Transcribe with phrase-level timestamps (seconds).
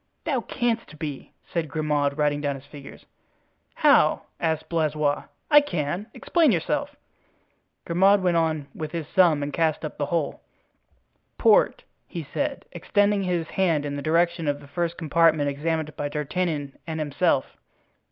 [0.23, 3.05] "Thou canst be," said Grimaud, writing down his figures.
[3.75, 6.07] "How?" asked Blaisois, "I can?
[6.15, 6.95] Explain yourself."
[7.85, 10.41] Grimaud went on with his sum and cast up the whole.
[11.37, 16.09] "Port," he said, extending his hand in the direction of the first compartment examined by
[16.09, 17.55] D'Artagnan and himself.